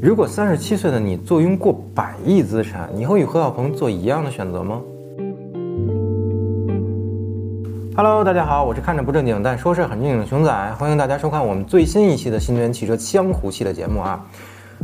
[0.00, 4.80] 如果三十七岁的你坐拥过百亿资产，你会与何小鹏做一样的选择吗
[7.96, 14.24] ？Hello，大家好，我是看着不正经但说事很正经的熊仔，欢迎大家收看我们最新一期的新能源汽车江湖系的节目啊。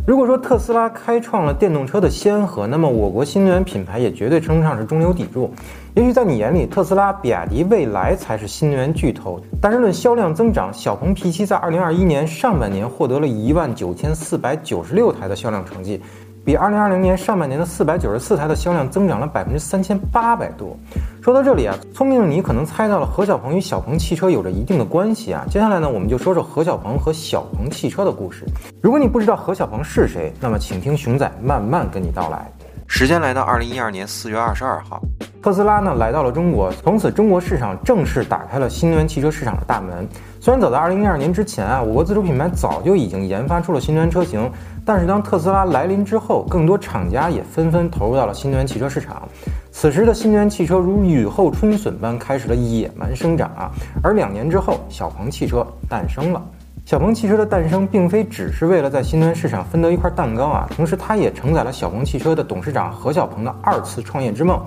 [0.07, 5.51] 如果说特斯拉开创了电动车的先河，那么我国新能源品牌也绝对称不上是中流砥柱。
[5.95, 16.03] 也许在你眼里，特斯拉、比亚迪、蔚来才是新能源巨头，但是论销量增长，小鹏 P7 在2021年上半年获得了一万九千四百九十六台的销量成绩。
[16.45, 20.77] 比二零二零年上半年的四百九十四台的销量增长了百分之三千八百多。
[21.23, 25.47] 说到这里啊，聪明的你可能猜到了何小鹏与小鹏汽车有着一定的关系啊。
[25.49, 28.45] 接下来呢，我们就说说何小鹏和小鹏汽车的故事。
[28.83, 32.47] 如果你不知道何小鹏是谁，那么请听熊仔慢慢跟你道来。
[32.87, 35.01] 时间来到二零一二年四月二十二号，
[35.43, 40.07] 特斯拉呢来到了中国，从此中国市场正式打开了新能源汽车市场的大门。
[40.41, 44.49] 虽然早在二零一二年之前啊，我国自主品牌早就已经研发出了新能源车型。
[44.85, 49.27] 但是当特斯拉来临之后，更多厂家也纷纷投入到了新能源汽车市场。
[49.73, 53.71] 此时的新能源汽车如雨后春笋般开始了野蛮生长啊！
[54.03, 56.43] 而两年之后，小鹏汽车诞生了。
[56.85, 64.63] 小鹏汽车的诞生，并非只是为了在新能源市场分得一块蛋糕啊，同时它也承载了小鹏汽车的董事长何小鹏的二次创业之梦。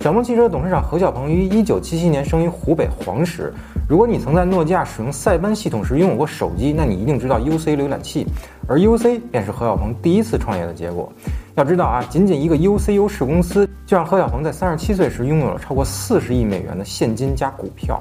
[0.00, 3.50] 小鹏汽车董事长何小鹏于一九七七年生于湖北黄石。
[3.88, 8.26] 如果你曾在诺基亚使用塞班系统时拥有过手机，那你一定知道 UC 浏览器，
[8.68, 11.10] 而 UC 便是何小鹏第一次创业的结果。
[11.54, 17.98] 要知道啊，仅仅一个 UC 优势公司，就让何小鹏在三十七岁时拥有了超过四十亿美元的现金加股票。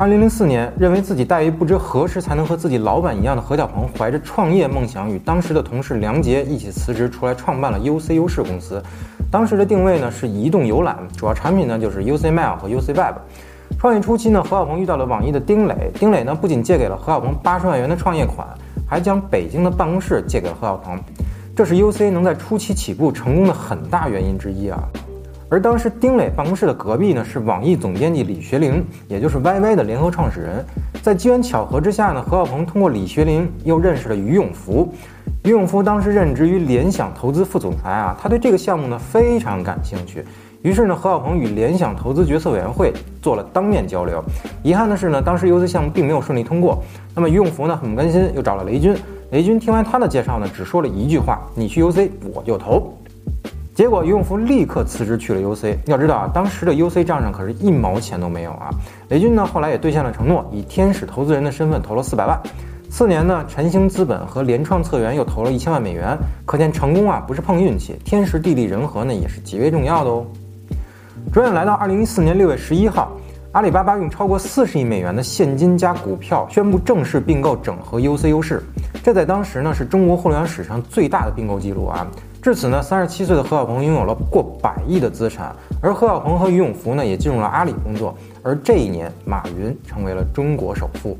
[0.00, 8.80] 二零零四年，认为自己待遇不知何时才能和自己老板一样的何小鹏，怀着创业梦想，与当时的同事梁杰一起辞职出来创办了 UC 优势公司。
[9.28, 13.16] 当时的定位呢是移动游览，主要产品呢就是 UC Mail 和 UC Web。
[13.76, 18.46] 创业初期呢，何小鹏遇到了网易的丁磊，丁磊呢不仅借给了何小鹏八十万元的创业款，
[18.86, 20.96] 还将北京的办公室借给了何小鹏，
[21.56, 24.78] 这是 UC 能在初期起步成功的很大原因之一啊。
[25.50, 30.64] 而当时丁磊办公室的隔壁呢，是网易总编辑李学凌，也就是 YY 的联合创始人。
[31.02, 34.92] 在机缘巧合之下呢，何小鹏通过李学凌又认识了于永福。
[35.44, 40.22] 于永福当时任职于联想投资副总裁啊，他对这个项目呢非常感兴趣。
[40.60, 42.92] 于是呢，何小鹏与联想投资决策委员会
[43.22, 44.22] 做了当面交流。
[44.62, 46.82] 遗憾的是呢，当时 UC 项目并没有顺利通过。
[47.14, 48.94] 那么于永福呢很不甘心，又找了雷军。
[49.30, 52.92] 雷军听完他的介绍呢，只说了一句话：“你去 UC，我就投。”
[53.78, 55.76] 结果，于永福立刻辞职去了 UC。
[55.86, 58.70] 要知道啊，当时的 UC 账上可是一毛钱都没有啊。
[59.08, 62.36] 雷军呢，后来也兑现了承诺，以天使投资人的身份投了四百万。
[62.90, 66.18] 次年呢，晨星资本和联创策源又投了一千万美元。
[66.44, 70.26] 可见成功啊，不是碰运气，天时地利人和呢，也是极为重要的哦。
[71.32, 73.12] 转眼来到二零一四年六月十一号，
[73.52, 78.60] 阿里巴巴用超过四十亿美元的现金加股票宣布正式并购整合 UC 优势。
[79.04, 82.04] 这在当时呢，是中国互联网史上最大的并购记录啊。
[82.40, 91.18] 至此呢，三十七岁的何小鹏拥有了过百亿的资产，而何小鹏和俞永福呢也进入了阿里工作，而这一年，马云成为了中国首富。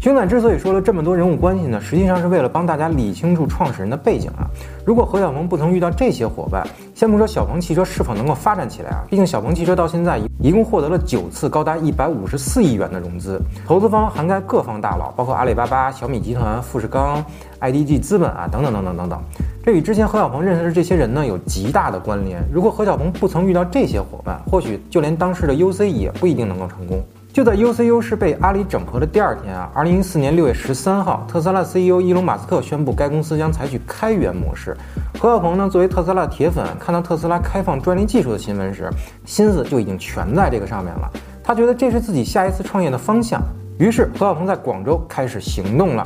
[0.00, 4.46] 熊仔之所以说了这么多人物关系呢，实际上是为了帮大家理清楚创始人的背景啊。
[4.84, 17.24] 如果何小鹏不曾遇到这些伙伴，先不说小鹏汽车是否能够发展起来啊，毕竟小鹏汽车到现在一共获得了九次高达一百五十四亿元的融资，投资方涵盖各方大佬，包括阿里巴巴、小米集团、富士康、
[17.60, 19.20] IDG 资本啊等等等等等等。
[19.64, 22.40] 这与之前何小鹏认识的这些人呢有极大的关联。
[22.52, 27.02] 如果何小鹏不曾遇到这些伙伴，或许就连当时的 UC 也不一定能够成功。
[27.38, 34.76] 就在 UCU 是被阿里整合的第二天啊，二零一四年六月十三号，特斯拉 CEO 伊隆马斯克宣布该公司将采取开源模式。
[35.20, 38.90] 何小鹏呢，作为特斯拉的铁粉，看到特斯拉开放专利技术的新闻时，
[39.24, 41.08] 心思就已经全在这个上面了。
[41.40, 43.40] 他觉得这是自己下一次创业的方向，
[43.78, 46.04] 于是何小鹏在广州开始行动了。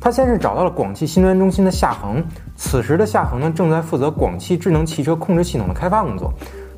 [0.00, 2.24] 他先是找到了广汽新能源中心的夏恒，
[2.56, 6.32] 此时的夏恒呢，正在负责广汽智能汽车控制系统的开发工作。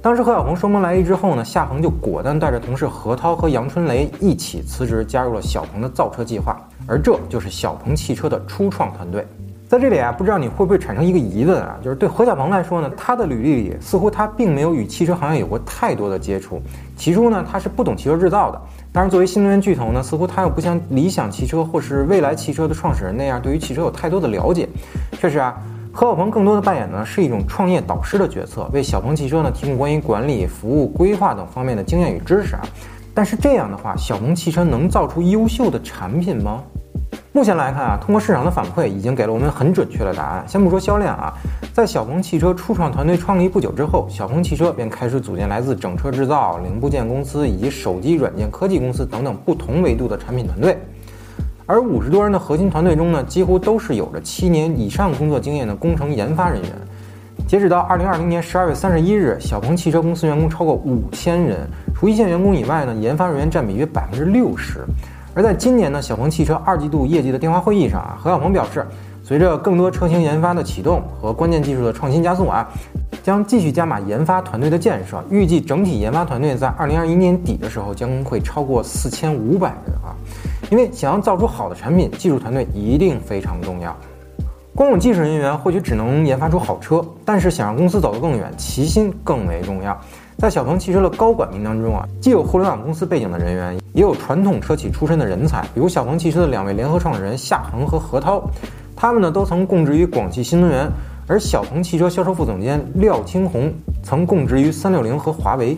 [0.07, 6.57] 当时何小鹏双盟来意之后呢，夏鹏就果断带着同事何涛和杨春雷一起辞职，加入了小鹏的造车计划，
[6.87, 9.27] 而这就是小鹏汽车的初创团队。
[9.67, 16.63] 在这里啊，不知道你会不会产生一个疑问啊，就是对何小鹏来说呢，他的履历里似乎他并没有与汽车行业有过太多的接触。
[16.97, 18.63] 起初呢，他是不懂汽车制造的，
[18.93, 24.69] 但是作为新能源巨头呢，似乎他又不像理想汽车或是蔚来汽车的创始人那样，对于汽车有太多的了解。
[25.19, 25.61] 确实啊。
[25.97, 32.61] 何小鹏更多的扮演呢是一种创业导师的角色，为小鹏汽车呢提供关于管理、服务、规划等方面的经验与知识啊。
[33.15, 36.63] 但是这样的话，小鹏汽车能造出优秀的产品吗？
[37.33, 40.45] 目前来看啊，通过市场的反馈，已经给了我们很准确的答案。
[40.47, 41.33] 先不说销量啊，
[41.73, 50.77] 在小鹏汽车初创团队创立不久之后，小鹏汽车便开始组建来自整车制造、零部件公司以及手机软件科技公司等等不同维度的产品团队。
[51.67, 56.71] 而五十多人的核心团队中呢，几乎都是有着七年以上工作经验的工程研发人员。
[57.49, 64.85] 截止到二零二零年十二月三十一日，小鹏汽车公司员工超过五千人，除一线员工以外呢，研发人员占比约百分之六十。
[65.35, 68.87] 而在今年呢，小鹏汽车二季度业绩的电话会议上啊，何小鹏表示，
[69.23, 72.67] 随着更多车型研发的启动和关键技术的创新加速啊，
[73.23, 80.15] 将继续加码研发团队的建设，预计整体研发团队在二零二一年底的时候将会超过四千五百人啊。
[80.71, 83.97] 因为想要造出好的产品，技术团队一定非常重要。
[84.75, 89.99] 光有技术人员或许只能研发出好车，但是想让公司走得更远，齐心更为重要。
[90.37, 98.43] 在小鹏汽车的高管名单中啊，既有互联网公司背景的人员，也有传统车企出身的人才，比如小鹏汽车的两位联合创始人夏恒和何涛，
[98.95, 100.87] 他们呢都曾供职于广汽新能源，
[101.27, 103.73] 而小鹏汽车销售副总监廖青红
[104.03, 105.75] 曾供职于三六零和华为。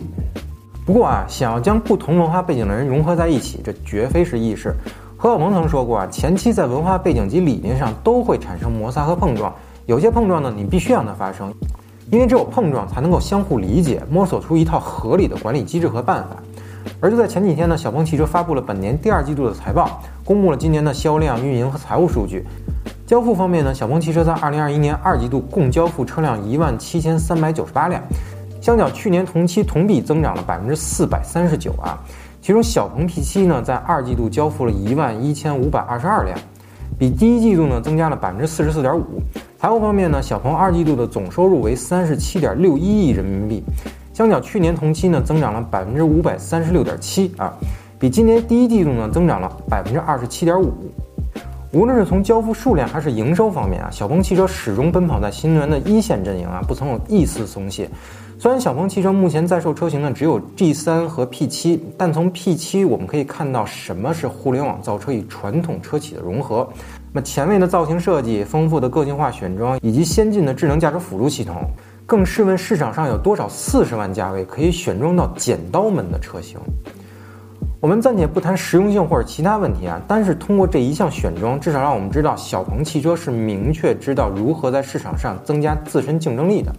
[0.89, 4.73] 不过啊，想要将不同文化背景的人融合在一起，这绝非是易事。
[5.15, 9.53] 何小鹏曾说过啊，前期在文化背景及理念上都会产生摩擦和碰撞，
[9.85, 11.53] 有些碰撞呢，你必须让它发生，
[12.09, 16.37] 因为只有碰撞才能够相互理解，摸索出一套合理的管理机制和办法。
[16.99, 22.43] 而就在前几天呢，小鹏汽车发布了本年第二季度的财报，公布了今年的销量、运营和财务数据。
[23.05, 28.01] 交付方面呢，小鹏汽车在二零二一年二季度共交付车辆一万七千三百九十八辆。
[28.61, 31.97] 相较去年同期同比增长了百分之四百三十九啊，
[32.41, 36.37] 其中小鹏 P7 呢在二季度交付了一万一千五百二十二辆，
[36.97, 39.21] 比第一季度呢增加了百分之四十四点五。
[39.57, 43.63] 财务方面呢，小鹏二季度的总收入为三十七点六一亿人民币，
[44.13, 47.53] 相较去年同期呢增长了百分之五百三十六点七啊，
[47.97, 50.73] 比今年第一季度呢增长了百分之二十七点五。
[51.71, 57.87] 无论是从交付数量还是营收方面啊，小鹏汽车始终奔跑在新能源的一线阵营啊，不曾有一丝松懈。
[58.39, 66.67] 虽然小鹏汽车目前在售车型呢只有 G3 和 P7，但从 P7 我们可以看到什么是互联网造车与传统车企的融合。
[67.13, 71.61] 那么前卫的造型设计、丰富的个性化选装以及先进的智能驾驶辅助系统，
[72.07, 76.57] 更试问市场上有多少四十万价位可以选装到剪刀门的车型？
[77.81, 86.73] 我们暂且不谈实用性或者其他问题啊，单是通过这一项选装，至少让我们知道小鹏汽车是明确知道如何在市场上增加自身竞争力的。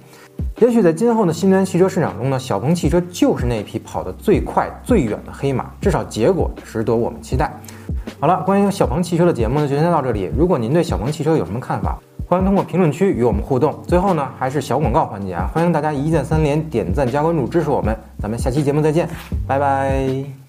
[0.59, 7.51] 也许在今后的新能源汽车市场中呢，小鹏汽车就是那匹跑得最快最远的黑马，至少结果值得我们期待。
[8.19, 10.31] 好了，关于小鹏汽车的节目呢，就先到这里。
[10.37, 11.99] 如果您对小鹏汽车有什么看法，
[12.29, 13.75] 欢迎通过评论区与我们互动。
[13.87, 17.97] 最后呢，还是小广告环节啊，欢迎大家一键三连、点赞加关注支持我们。
[18.19, 19.09] 咱们下期节目再见，
[19.47, 20.40] 拜拜。